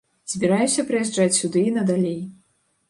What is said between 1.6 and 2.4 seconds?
і надалей.